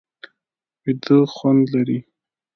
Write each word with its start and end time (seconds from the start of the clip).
ویده 0.83 1.17
خوند 1.33 1.63
لري 1.73 1.99